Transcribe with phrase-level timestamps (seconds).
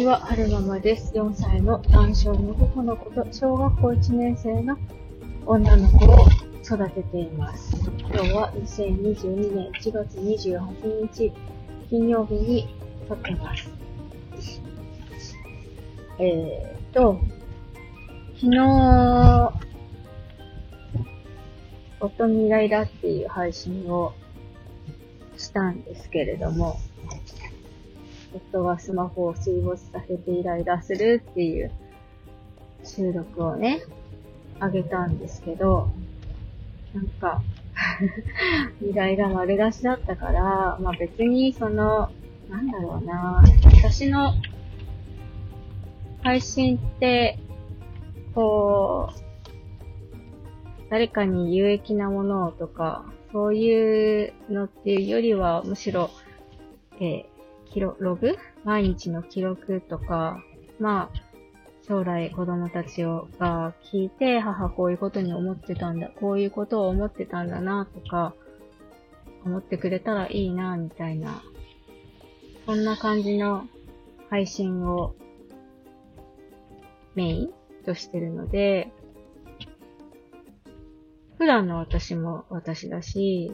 [0.00, 1.12] ちは、はるままです。
[1.12, 4.78] 4歳の男性の男の子と小学校1年生の
[5.44, 6.26] 女の子を
[6.64, 7.76] 育てています。
[7.98, 11.32] 今日は2022年1月28日
[11.90, 12.66] 金曜日に
[13.08, 13.70] 撮ってます。
[16.18, 17.20] えーと、
[18.36, 19.52] 昨日、
[22.00, 24.14] 夫にイライラっていう配信を
[25.36, 26.80] したんですけれども、
[28.34, 31.70] 夫がスマホを水没させてイライラするっていう
[32.84, 33.82] 収録をね、
[34.58, 35.88] あげたんですけど、
[36.94, 37.42] なんか
[38.82, 42.10] イライラ丸出しだったから、まあ別にその、
[42.48, 43.42] なんだろうな、
[43.76, 44.32] 私の
[46.22, 47.38] 配信って、
[48.34, 49.30] こう、
[50.90, 56.10] 誰かに有益なものとか、そういうのっていうよりは、むしろ、
[57.00, 57.24] え、
[57.70, 60.42] 記録、ログ毎日の記録とか、
[60.78, 61.20] まあ、
[61.86, 68.34] 将来子供たちをが聞いて、母こういうことに思ってたんだ、こういうことを思ってたんだな、とか、
[69.44, 71.42] 思ってくれたらいいな、みたいな、
[72.66, 73.66] そんな感じの
[74.28, 75.14] 配信を
[77.14, 77.50] メイン
[77.84, 78.92] としてるので、
[81.38, 83.50] 普段の私も私だし、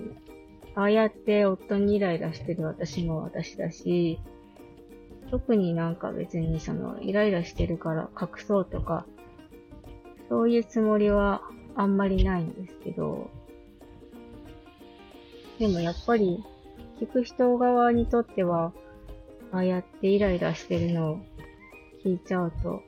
[0.77, 4.20] ああやって夫にイライラしてる私も私だし、
[5.30, 9.06] 特になんか別にそのイライラしてるから隠そうとか、
[10.28, 11.41] そういうつもりは
[11.77, 13.30] あんまりないんですけど、
[15.58, 16.44] でもやっぱり
[17.00, 18.74] 聞く人側にとっては、
[19.52, 21.20] ああやってイライラしてるのを
[22.05, 22.83] 聞いちゃうと、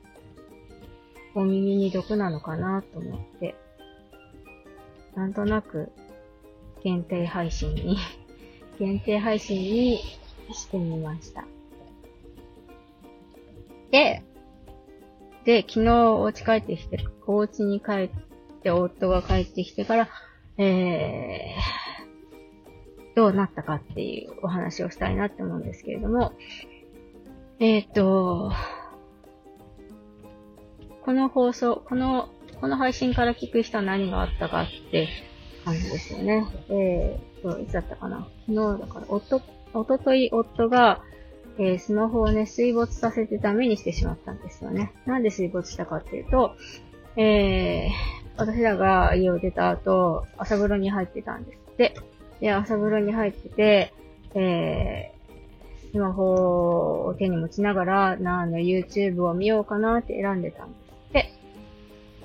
[1.33, 3.55] お耳に毒なのかなと思って、
[5.15, 5.91] なんとなく
[6.83, 7.97] 限定配信に
[8.79, 9.99] 限定配信に
[10.53, 11.45] してみました。
[13.91, 14.21] で、
[15.45, 18.09] で、昨日お家帰ってきて、お家に帰っ
[18.61, 20.09] て、夫が帰ってきてから、
[20.57, 26.33] えー、どうなったかっていうお話をしたいなって思うんですけれども、
[27.59, 28.51] えっ、ー、と、
[31.03, 32.29] この放送、この、
[32.61, 35.07] この配信から聞く人は何があったかって
[35.69, 36.47] 感じですよね。
[36.69, 39.41] えーと、いつだったかな昨日だから、夫、
[39.73, 41.01] おととい夫が、
[41.59, 44.93] えー、スマホをね、水没させてダメにしてしまったんですよね。
[45.05, 46.55] なんで水没したかっていうと、
[47.17, 47.89] えー、
[48.37, 51.95] 私らが家を出た後、朝風呂に入ってたんですって。
[52.39, 53.93] で、朝風呂に入ってて、
[54.33, 61.33] えー、スマホを手に持ちながら、何の YouTube を見ようかなって選んでたんですって。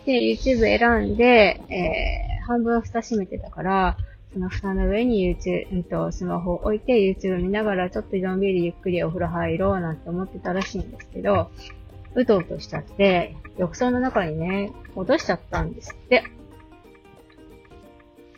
[0.06, 3.96] で、YouTube 選んで、えー半分蓋閉めてたから、
[4.32, 11.50] その蓋の上に YouTube、うんと、スマホを置いて YouTube 見ながらちょっとのんびりゆっくりお風呂入ろうなんて思ってたらしいんですけど、
[12.14, 16.24] うとうとしちゃって、浴槽の中にね、落としちゃったんですって。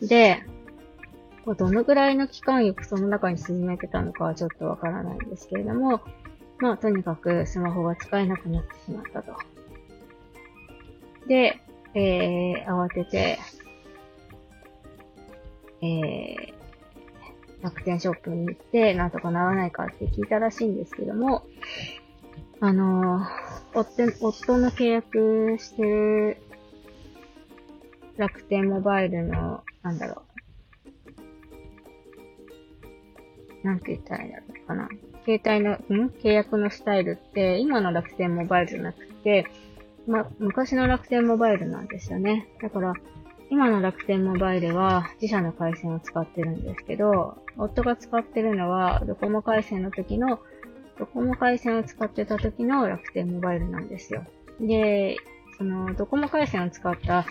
[0.01, 0.43] で、
[1.55, 6.01] どのぐらいの期間浴槽の中に沈めてたのかはちょっとわからないんですけれども、
[6.59, 9.33] まあ、とにかくスマホが使えなくなってしまったと。
[11.27, 11.61] で、
[11.93, 13.39] えー、慌てて、
[15.81, 16.53] えー、
[17.61, 21.43] 楽天ショップに行って、なんとかならないかって聞いたらしいんですけども、
[22.59, 23.25] あのー、
[23.73, 26.37] 夫、夫の契約してる
[28.17, 30.23] 楽天モバイルの、なんだろ
[33.63, 33.67] う。
[33.67, 34.89] なんて言ったらいいんだろうかな。
[35.25, 36.09] 携帯の、ん？
[36.09, 39.45] 契約のスタイルって、今の楽天モバイルじゃなくて、
[40.07, 42.47] ま、昔の楽天モバイルなんですよね。
[42.61, 42.93] だから、
[43.49, 50.39] 今の楽天モバイルは自社の回線を使ってるんですけど、夫が使ってるのはドコモ回線の時の、
[50.99, 54.25] ドコモ回線を使ってた時の楽天モバイルなんですよ。
[54.59, 55.17] で、
[55.57, 57.25] そのドコモ回線を使った、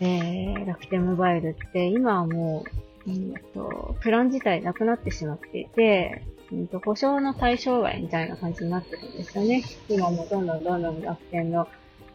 [0.00, 2.64] えー、楽天モバイルって今はも
[3.06, 6.22] う、うんと、プラン自体なくなってしまっていて、
[6.52, 9.62] うんと、保証の対象外みたいな感じになってるんですよね。
[9.88, 11.68] 今もどんどんどんどん楽天の、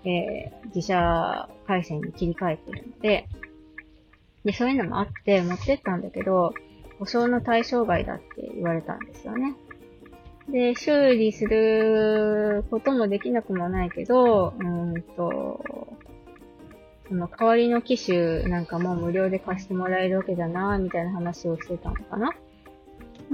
[0.06, 3.28] えー、自社回線に切り替えてるので、
[4.44, 6.54] で、そういうのもあって持ってったんだけど、
[7.00, 9.56] 保証の対象外だって言われたんですよね。
[10.50, 15.88] で、修理することもできなくもないけど、うんと、
[17.07, 22.31] その代わりの機種なんかも無料で貸してもらえるわけだな、みたいな話をしてたのかな。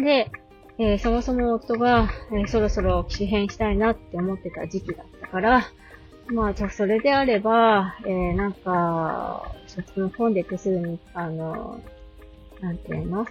[0.02, 0.32] で、
[0.78, 5.64] えー、そもそも夫が、えー、そろそろ機種変したいなって思ってた時期だったから、
[6.32, 11.82] まあ、じゃあそれであれば、えー、なんか、そっちの本で手すぐに、あの、
[12.62, 13.26] なんていうの？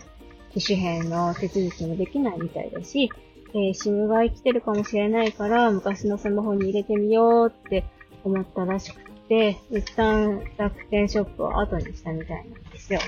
[0.53, 3.11] 機種変の手続きもできないみたいだし、
[3.55, 7.85] えー、SIM が生きてるかもしれないから、昔のスマホに入れてみようって
[8.25, 13.01] 思ったらしくて、一旦楽天ショップを後にしたみたいなんですよ。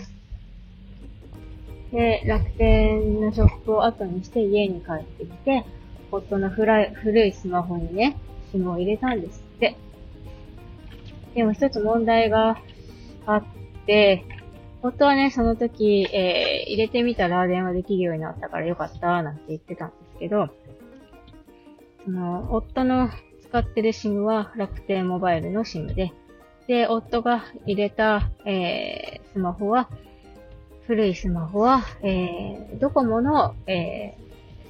[1.92, 5.64] で、楽天のショップを後にして家に帰ってきて、
[6.10, 8.16] 夫の古いスマホにね、
[8.54, 9.41] SIM を入れたんです。
[11.34, 12.58] でも一つ問題が
[13.26, 13.44] あっ
[13.86, 14.24] て、
[14.82, 20.48] 夫はね、その時、えー、入れてみたら電話できるようになったからよかった、なんて言ってたんですけど、
[22.04, 23.08] その、夫の
[23.42, 26.12] 使ってる SIM は楽天モバイルの SIM で、
[26.66, 29.88] で、夫が入れた、えー、スマホは、
[30.86, 34.16] 古いスマホは、えー、ドコモの、え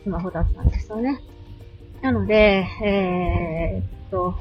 [0.00, 1.20] ー、スマホだったんですよね。
[2.02, 4.34] なので、えー、っと、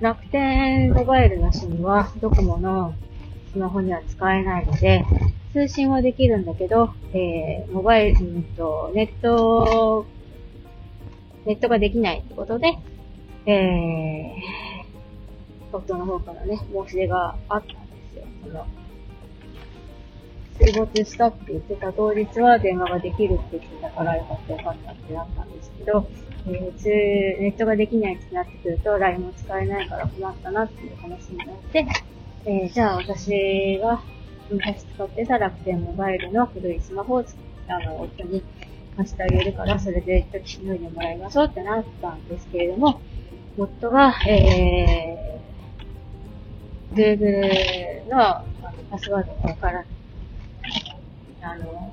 [0.00, 2.94] 楽天モバイルなしにはドコモの
[3.52, 5.04] スマホには使えないので、
[5.54, 10.04] 通信はできるんだけど、えー、モバイル、うんと、ネット、
[11.46, 12.76] ネットができないってことで、
[13.46, 18.24] えー、夫の方からね、申し出があったんですよ。
[18.44, 18.66] その、
[20.58, 26.08] 水没したって言ってた当日は電話ができるって言ってたからよかったよかったってなったんですけど、
[26.46, 31.86] えー、ネットができないってなってくると LINE も使えないから困ったなっていう話になって、
[32.46, 34.02] えー、じゃあ私が
[34.50, 37.24] 昔使ってた楽天モバイルの古いスマホを
[37.68, 38.42] あの、夫に
[38.96, 43.00] 貸してあげるから、それで一時しのいでもらいましょうってなったんですけれども、
[43.58, 48.44] 夫が、えー、Google の
[48.90, 49.95] パスワードがわからない。
[51.46, 51.92] あの、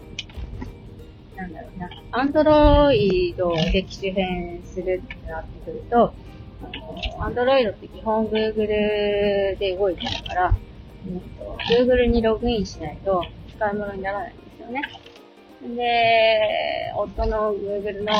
[1.35, 6.13] なんだろうな、アンドロイドで機種変するってなってくると、
[6.63, 10.55] あの、アンドロイドって基本 Google で動いてるから、
[11.07, 13.23] うんと、Google にログインしないと
[13.55, 14.81] 使い物にならないんですよね。
[15.75, 18.13] で、夫の Google の、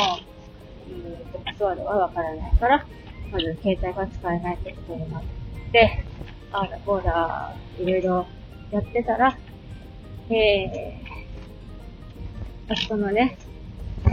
[0.88, 2.86] うんと、パスワードはわからないから、
[3.31, 5.24] まず携帯が使えないってことになっ
[5.71, 6.06] て、
[6.51, 8.27] ああだこうだ、いろいろ
[8.69, 9.36] やってたら、
[10.29, 11.02] えー、
[12.69, 13.38] あそこのね、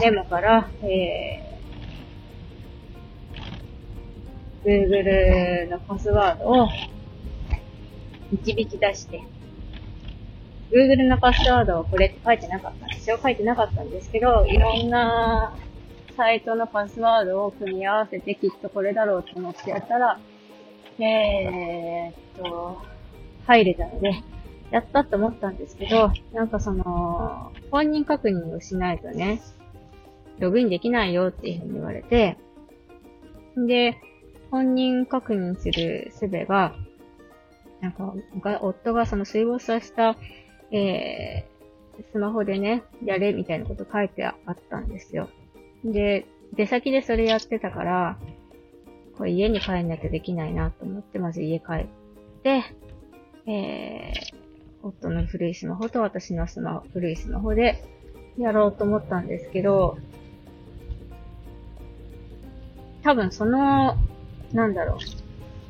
[0.00, 6.68] メモから、えー、Google のパスワードを
[8.32, 9.22] 導き出して、
[10.72, 13.20] Google のパスワードをこれって書いてなかったんですよ。
[13.22, 15.54] 書いてなかったんですけど、いろんな
[16.16, 20.18] サイトのパスワードを組み合わせてきっとこれだろうと思ってやったら、
[20.98, 22.82] えー、っと、
[23.46, 24.22] 入れたので、
[24.70, 29.40] やったと思ったんですけど、なんかその、本人確認をしないとね、
[30.38, 32.38] ログインできないよっていうふうに言われて、
[33.56, 33.98] で、
[34.50, 36.74] 本人確認する術が、
[37.80, 38.14] なんか、
[38.60, 40.16] 夫がその水没させた、
[40.70, 45.28] えー、スマホでね、やれみたいなこと書いてあったんですよ。
[45.84, 48.18] で、出先でそれやってたから、
[49.16, 51.86] これ家に帰んなきゃできないなと思って、まず家帰っ
[52.42, 52.64] て、
[53.46, 54.39] えー、
[54.82, 57.84] 夫の古いスマホと私のスマホ、古いスマホで
[58.38, 59.98] やろうと思ったんですけど、
[63.02, 63.96] 多分その、
[64.52, 64.98] なんだろう、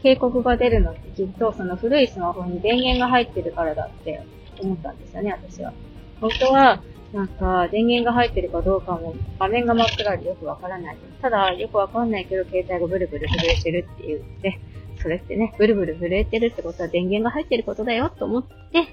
[0.02, 4.22] 警告が出るのってきっとその古いスマホに電源が入ってるからだって
[4.60, 5.72] 思ったんですよね、私は。
[6.20, 6.82] 夫は、
[7.12, 10.96] なんか、電源が入ってるかどうかも、画面が真っ暗でよくわからない。
[11.20, 14.60] ただ、よくわかんないけど、携帯がブルブル震えてるって言って、
[15.02, 18.86] それってね、ブルブル震えてるってことは電源が入ってることだよと思って、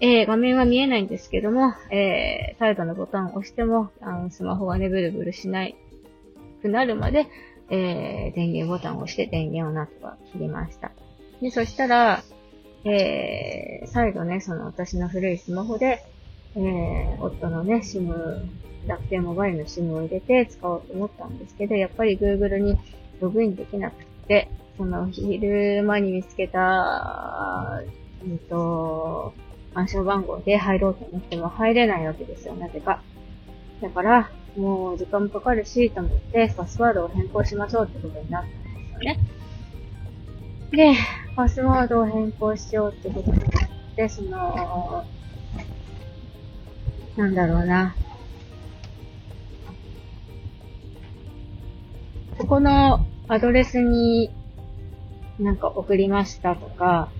[0.00, 5.76] えー、画面は見えないんですけども、えー、サイドのボタンを押しても、あの、スマホがね、ブルブルしない
[6.60, 7.28] くなるまで、
[7.70, 10.90] えー、電源ボタンを押して電源をなんとか切りました。
[11.40, 12.22] で、そしたら、
[12.84, 16.02] えー、再度ね、その私の古いスマホで、
[16.56, 18.12] えー、夫のね、SIM、
[18.86, 22.78] 楽天モバイルの SIM を入れて使おうと思ったんですけど、やっぱり Google に
[23.20, 27.82] ログインできなくて、その昼間に見つけた、
[28.24, 29.34] うんと、
[29.74, 33.02] 暗証番号で入ろうと思っても入れないわけですよ、なぜか。
[33.80, 39.18] だから、もう時間もかかるし、と思って、パスワードを変更しましょうってことになったんですよね。
[40.70, 40.94] で、
[41.36, 43.48] パスワードを変更しようってことになっ
[43.96, 45.04] て、その、
[47.16, 47.94] なんだろうな。
[52.38, 54.30] ここのアドレスに
[55.42, 57.10] なんか送りましたとか、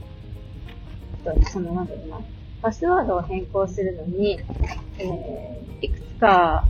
[1.25, 2.21] と、その、なんだろうな、
[2.61, 4.41] パスワードを変更するのに、
[4.99, 6.65] えー、いくつか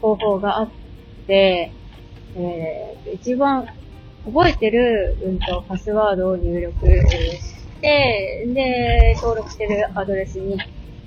[0.00, 0.70] 方法があっ
[1.26, 1.72] て、
[2.36, 3.66] えー、一番
[4.24, 10.58] 覚えてる、うんと、パスワードを入力して、で、登録してるアドレスに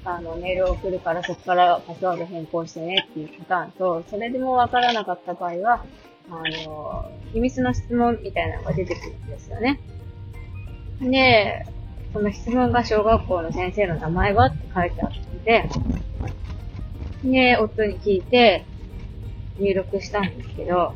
[0.06, 5.84] あの、メールを送るからそこからパスワード変更してねっていうパターンと、それでもわからなかった場合は、
[6.32, 9.80] あの、秘密の質問みたいなのが出てくるんですよね。
[11.02, 11.66] で、
[12.14, 15.70] その質問が小学校の先生の名前はって書いてあったんで、
[17.24, 18.66] で、夫に聞いて、
[19.60, 20.94] 入力したんですけど、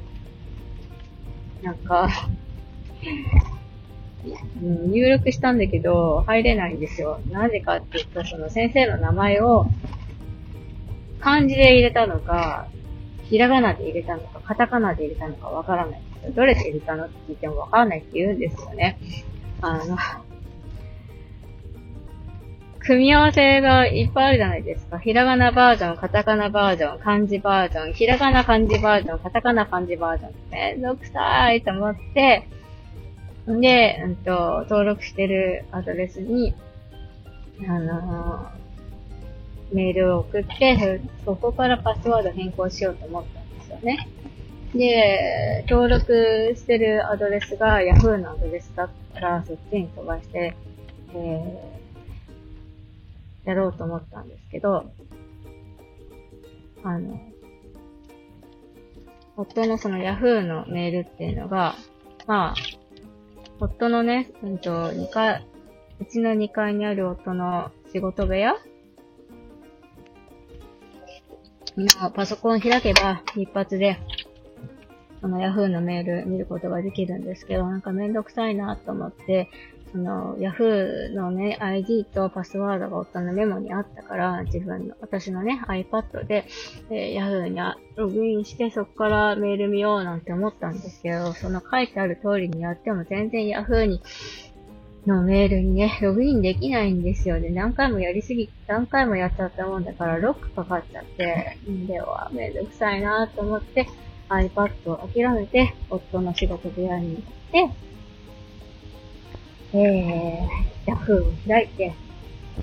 [1.62, 2.10] なんか
[4.62, 7.20] うん、入力したんだけど、入れないんですよ。
[7.30, 9.66] なぜかって言ったら、その先生の名前を、
[11.20, 12.68] 漢字で入れたのか、
[13.34, 16.34] ひらがなで入れたのか、カタカナで入れたのかわからないんですよ。
[16.36, 19.00] どれで入れたのって聞いてもわからないって言うんですよね。
[19.60, 19.98] あの、
[22.78, 25.00] 組み合わせがいっぱいあるじゃないですか。
[25.00, 30.32] ひらがなバージョン、カタカナバージョン、漢字バージョン、ひらがな漢字バージョン、カタカナ漢字バージョン。
[30.52, 32.48] めんどくさいと思って、
[33.48, 36.54] で、うんと、登録してるアドレスに、
[37.68, 38.63] あのー、
[39.74, 44.08] メールを送って、そこからパスワード変更しようと思ったんですよね。
[44.74, 50.56] で、登録してるアドレスが Yahoo のアドレスだったら、そっちに飛ばして、
[51.14, 54.92] えー、やろうと思ったんですけど、
[56.84, 57.20] あの、
[59.38, 61.76] 夫のその Yahoo のメールっていうのが、
[62.28, 62.56] まあ、
[63.60, 65.46] 夫のね、うんと、2階、
[66.00, 68.56] うちの2階にある夫の仕事部屋
[71.78, 73.98] のパソコン開けば一発で、
[75.22, 79.50] あの、Yahoo のメール見ることができるんですけど、なんかめんどくさいなと思って、
[79.94, 86.46] その、Yahoo のね、ID とパスワードが夫のメモにあったから、自分の、私のね、iPad で、
[86.90, 87.60] えー、Yahoo に
[87.96, 94.02] ログインして、そこからメール見ようなんて思ったんですけど、その書いてある通りにやっても全然 Yahoo に、
[95.06, 97.50] のメールにね、ログインできないんですよね。
[97.50, 103.88] 何回もやりすぎ、何回もやっちゃったもんだから、ロックかかっちゃって、では、めんどくさいなと思って、
[104.30, 111.94] iPad を諦めて、夫の仕事部屋に行って、えー、Yahoo を開いて、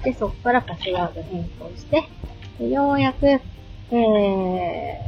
[0.05, 2.09] で、そこからパスワード変更して、
[2.59, 4.99] でようやく、えー、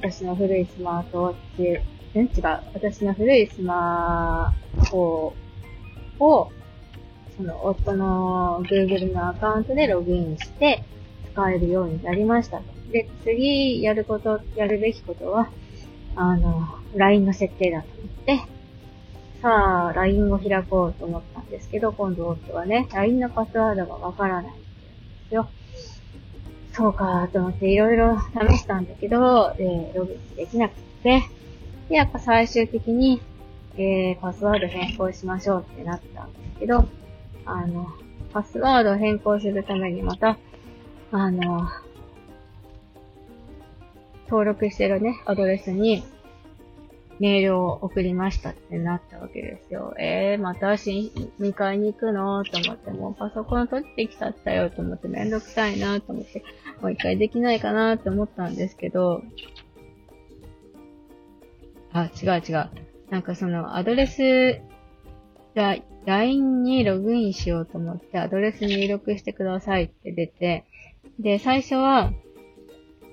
[0.00, 1.80] 私の古いスマートウォッチ、
[2.14, 4.54] うん違う、私の古いスマ
[4.90, 5.34] ホを、
[6.20, 6.50] を
[7.36, 10.82] その、夫の Google のアカウントでログインして、
[11.32, 12.64] 使えるようになりましたと。
[12.90, 15.50] で、次やること、やるべきことは、
[16.14, 18.40] あの、LINE の設定だと思って、
[19.42, 24.60] さあ、LINE を開こうと思ったんですけど、今度夫はね、LINE のパスワードがわからないんで
[25.28, 25.48] すよ。
[26.72, 31.22] そうかと思っていろいろ試したんだけど、えー、ログインできなくて、
[31.90, 33.20] で、やっぱ最終的に、
[33.78, 36.88] えー、パスワード変更しましょうってなったんですけど、
[37.44, 37.86] あの、
[38.32, 40.38] パスワードを変更するためにまた、
[41.12, 41.68] あの、
[44.28, 46.02] 登録してるね、アドレスに、
[47.18, 49.94] メールを送りましたってなったわけですよ。
[49.98, 52.44] えー、またし、見買いに行くの？
[52.44, 56.44] と思って、もうパソコン取ってきちゃったよと思ってめんどくさいなと思って、
[56.82, 59.22] もう一回できないかなって思ったんですけど、
[61.94, 62.85] あ、違う違う。
[63.10, 64.60] なんかそのアドレス
[65.54, 70.64] が LINE にログインしようと思ってアドレス入力してくださいって出て、
[71.18, 72.12] で、最初は、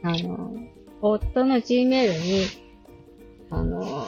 [0.04, 0.56] あの、
[1.02, 2.64] 夫の Gmail に
[3.54, 4.08] あの、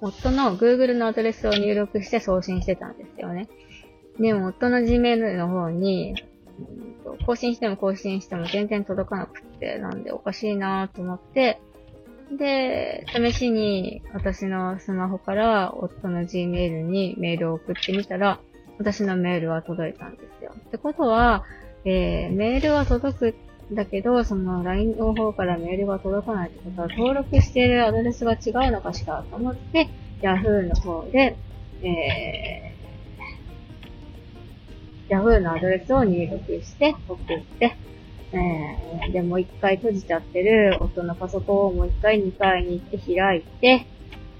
[0.00, 3.48] 夫の Google のアドレスを入力して送信してたんですよね。
[4.18, 6.14] でも、夫の Gmail の方に、
[7.26, 11.60] 更新しても更新しても全然届かなくて、なんでおかしいなと思って、
[12.36, 18.40] で、試しに私のスマホから夫の Gmail にメールを送ってみたら、
[18.78, 20.52] 私のメールは届いたんですよ。
[20.56, 21.44] ってことは、
[21.84, 23.34] えー、メールは届く
[23.72, 29.88] んだけど、その LINE の方からメールが届かないってことは、登録しているアドレスが違うのかしらと思って、
[30.22, 31.36] Yahoo の方で、
[31.82, 37.76] えー、Yahoo のアドレスを入力して送って、
[38.32, 43.86] えー、で、も一回閉じちゃってる夫のパソコンをもう一回2階に行って開いて、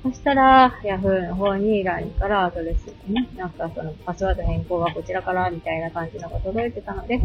[0.02, 7.20] そしたら、Yahoo の方に LINE からアドレスね、なんかそのパスワード変更はこちらからみたいな感じのが届いてたので、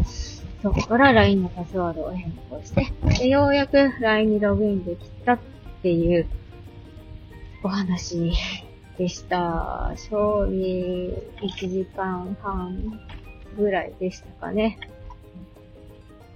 [0.62, 5.38] そこから LINE のパスワードを変更して、でようやく LINE にログインできたっ
[5.82, 6.26] ていう
[7.62, 8.32] お話
[8.98, 9.92] でした。
[9.96, 13.00] 正味1時間半
[13.56, 14.78] ぐらいでしたかね。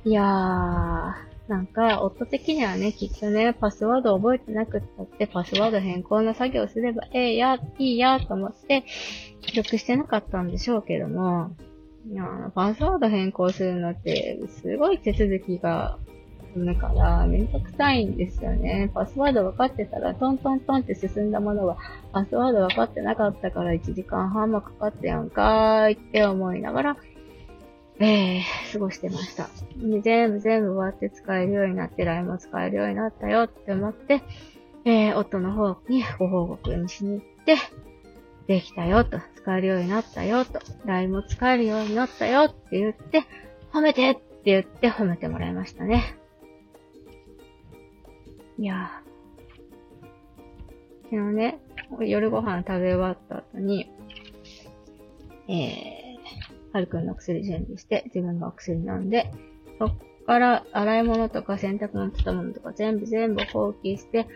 [0.04, 1.14] いやー、
[1.48, 8.84] なんか、夫的にはね、きっとね、パスワード覚えてなくったって、パスワード変更の作業すればええや、いいや、と思って、
[9.42, 11.54] 記録してなかったんでしょうけども、
[12.10, 15.98] いやパスワード変更するのって、すごい手続きが
[16.54, 18.90] 踏むから、めんどくさいんですよね。
[18.94, 21.76] パスワード分かってたら、トントントンって進んだものが、
[22.12, 26.96] パスワード分かってなかったから1時間半もかかってやんかーいって思いながら、
[28.00, 29.48] えー、過ごしてました。
[29.76, 34.22] 全部全部終わって使えるようになって、LINE も使えるようになったよって思って、
[34.86, 37.56] えー、夫の方にご報告にしに行って、
[38.46, 43.24] できたよと、使えるようになったよと、LINE も使えるようになったよって言って、
[43.72, 46.16] 褒めてって言って褒めてもらいましたね。
[48.58, 48.90] いや
[51.04, 51.58] 昨日ね、
[52.00, 53.90] 夜ご飯食べ終わった後に、
[55.48, 55.99] えー、
[56.72, 59.30] はるくんの薬準備して、自分のお薬飲んで、
[59.78, 59.96] そっ
[60.26, 64.26] から洗い物とか洗濯物とたものとか全部全部放棄して、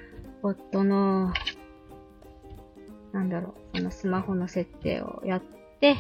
[0.43, 1.33] 夫の、
[3.13, 5.43] なんだろう、そのスマホの設定をやっ
[5.81, 5.97] て、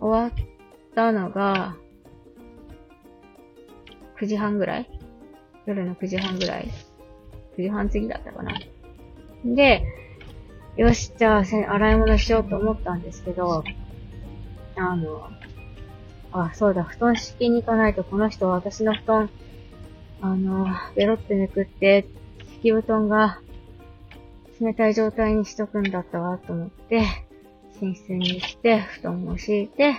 [0.00, 0.32] 終わっ
[0.94, 1.76] たのが、
[4.20, 4.90] 9時半ぐらい？
[5.66, 6.68] 夜の9時半ぐらい
[7.58, 8.52] ?9 時半過ぎだったかな？
[9.44, 9.84] で、
[10.76, 13.64] よし、じゃあ、洗い物しようと思ったんですけど、
[14.76, 15.30] あの、
[16.32, 19.30] あ、そうだ、布団敷きに行かないとこの人は私の布団、
[20.20, 22.06] あの、ベロってめくって、
[22.54, 23.40] 敷き布団が
[24.60, 27.02] 冷たい状態にしとくんだったわと思って、
[27.80, 29.96] 寝室にして、布団を敷いて、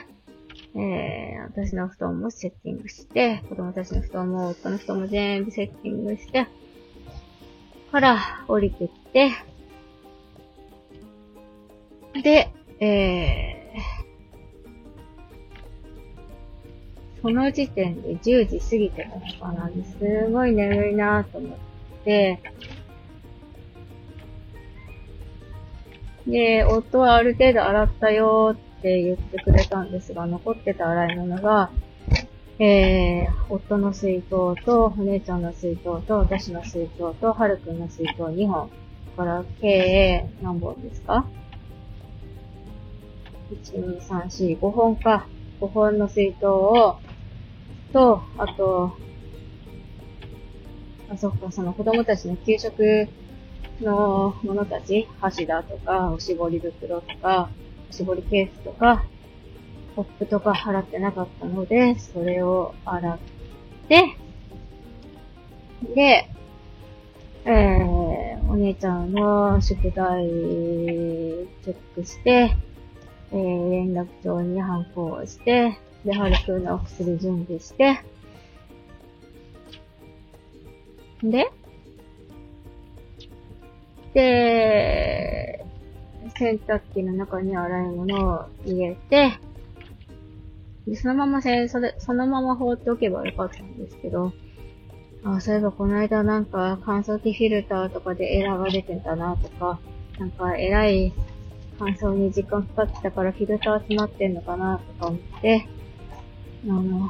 [0.75, 6.47] えー、私の布団もセッティングして、子供たちの布団も夫の布団も全部セッティングして、
[7.91, 9.31] から降りてきて、
[12.21, 13.56] で、えー、
[17.27, 19.69] その時点で10時過ぎてたのかな。
[19.99, 21.57] すごい眠いなと思っ
[22.05, 22.39] て、
[26.25, 31.69] で、夫はある程度洗ったよって言ってくれたんですが、残ってた洗い物が、
[32.59, 38.69] えー、夫の水筒と、お姉ちゃんの水筒と、私の水筒と、はるくんの水筒2本。
[39.17, 41.25] から計何本ですか
[43.51, 45.27] ?1、2、3、4、5本か。
[45.59, 46.99] 5本の水筒を、
[47.93, 48.97] と、あと、
[51.09, 53.07] あ、そっか、その子供たちの給食
[53.81, 57.49] のものたち、箸だとか、おしぼり袋とか、
[57.89, 59.05] おしぼりケースとか、
[59.95, 63.17] コップとか洗ってなかったので、それを洗っ
[63.87, 64.17] て、
[65.95, 66.29] で、
[67.45, 72.55] えー、お姉ちゃんの宿題チェックして、
[73.31, 77.99] えー、連絡帳に反抗して、で、ハルくんのお薬準備して、
[81.23, 81.51] で、
[84.13, 85.65] で、
[86.37, 89.39] 洗濯機の中に洗い物を入れて、
[90.87, 94.31] で、そのまませ、それ、そのまま放っておけばよかったんですけど、
[95.23, 99.79] あ、そういえばこの間なんか乾燥機フィルターとかでエラーが出てたなとか、
[100.19, 101.13] なんか偉い
[101.79, 105.67] 乾燥に時間かかってたからフィルター詰まってんのかなとか思って、
[106.65, 107.09] あの、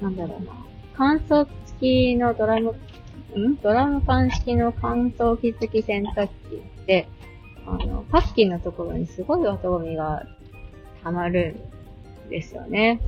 [0.00, 0.52] なんだろうな。
[0.96, 2.72] 乾燥付きのドラム、
[3.36, 3.56] ん？
[3.56, 7.06] ドラム缶式の乾燥機付き洗濯機って、
[7.66, 10.26] あの、パッキンのところにすごい音ゴミが
[11.04, 11.56] 溜まる
[12.26, 13.00] んですよね。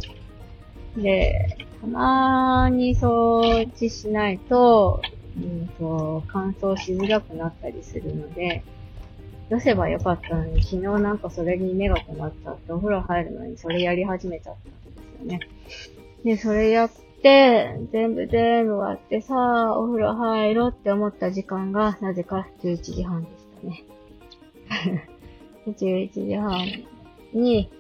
[0.96, 5.00] で、たまに掃除しないと、
[5.36, 8.62] うんと、乾燥しづらくなったりするので、
[9.52, 14.56] 出せばよかったのに、昨日なんかそれに目が止まっちゃって、お風呂入るのにそれやり始めちゃっ
[15.20, 16.36] たんですよね。
[16.36, 16.90] で、それやっ
[17.22, 25.08] て、全部全部終わってさあ、お風呂入ろうって思った時間が、なぜか11時半でしたね。
[25.68, 26.66] 11時半
[27.34, 27.70] に、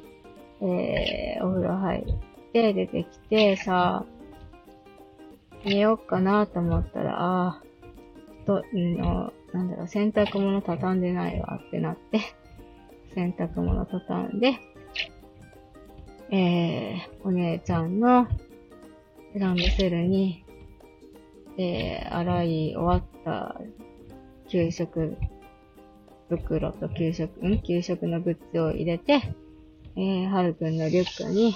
[0.60, 7.62] えー、お風呂入って出てきて、さあ、寝ようかなと思ったら、ああ、
[8.44, 12.20] と、の、なんだろう、洗濯物畳んでないわってなって、
[13.14, 14.54] 洗濯物畳んで、
[16.30, 18.26] えー、お姉ちゃんの
[19.34, 20.44] ランドセルに、
[21.58, 23.60] えー、洗い終わった
[24.48, 25.16] 給食
[26.28, 27.60] 袋と給食、ん？
[27.62, 29.22] 給食のグッズを入れて、
[29.96, 31.54] えー、はるくんのリュックに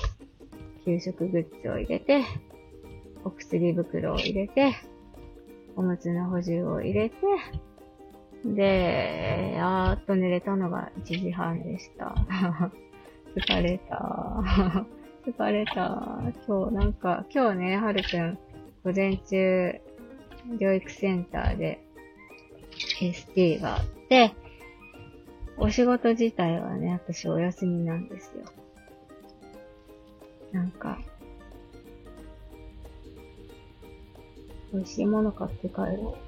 [0.85, 2.25] 給食グッズを入れて、
[3.25, 4.75] お薬袋を入れて、
[5.75, 7.17] おむつの補充を入れて、
[8.55, 12.15] で、やーっと寝れたのが1時半でした。
[13.37, 14.85] 疲れた。
[15.27, 16.23] 疲れた。
[16.47, 18.39] 今日なんか、今日ね、はるくん、
[18.85, 19.81] 午前中、
[20.59, 21.81] 療育センターで
[23.01, 24.33] ST があって、
[25.59, 28.45] お仕事自体はね、私お休みなんですよ。
[30.53, 30.99] なんか、
[34.73, 36.26] 美味しいもの買って帰ろう。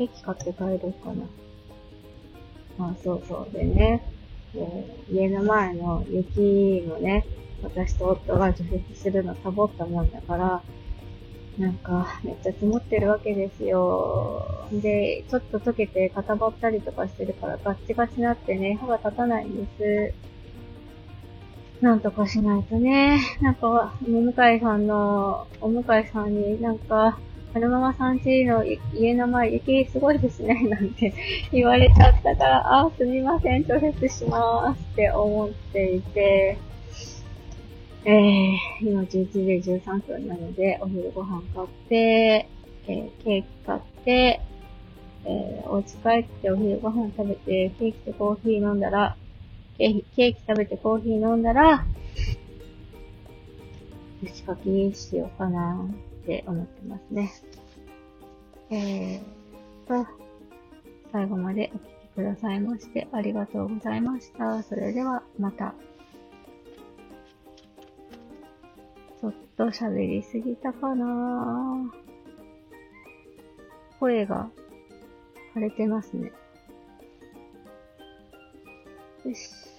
[0.00, 1.12] ケーキ買って帰ろうか
[2.78, 2.86] な。
[2.86, 3.52] あ、そうそう。
[3.52, 4.02] でね、
[4.54, 7.26] えー、家の前の雪もね、
[7.62, 10.62] 私と夫が除雪するのサボったもんだから、
[11.58, 14.66] なんか、めっちゃ積もってるわけですよ。
[14.72, 20.14] で、ちょっと溶けて固まったりとかしてるからガッチガチになってね、歯が立たないんで
[21.82, 21.84] す。
[21.84, 23.20] なんとかしないとね。
[23.42, 27.18] なんか、お向井さんの、お向井さんになんか、
[27.52, 31.12] 春ママさんちの家の前雪すごいですね、なんて
[31.52, 36.56] 言われちゃったから、あ、すみません、除雪しまーすって思っていて、
[38.04, 44.40] えー、今11時13分なので、お昼ご飯買って、えー、ケーキ買って、
[45.24, 49.16] えー、お家帰ってお昼ご飯食べて、ケーキとコーヒー飲んだら、
[49.76, 51.84] ケーキケーキ食べてコーヒー飲んだら、
[54.22, 55.84] 牛かきしようかな。
[56.22, 57.32] って思ってますね。
[58.70, 60.08] えーと、
[61.10, 64.62] 最後までお聞きくださいましてありがとうございました。
[64.62, 65.74] それではまた。
[69.20, 71.92] ちょっと喋りすぎたかな
[73.98, 74.48] 声が
[75.54, 76.32] 枯れてますね。
[79.24, 79.69] よし。